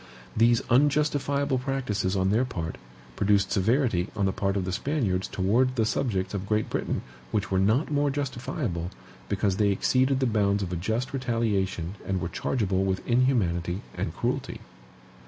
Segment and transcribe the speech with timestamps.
[0.35, 2.79] These unjustifiable practices on their part
[3.15, 7.51] produced severity on the part of the Spaniards toward the subjects of Great Britain which
[7.51, 8.89] were not more justifiable,
[9.29, 14.15] because they exceeded the bounds of a just retaliation and were chargeable with inhumanity and
[14.15, 14.59] cruelty.